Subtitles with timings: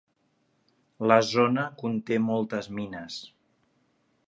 [1.11, 3.21] La zona conté moltes mines.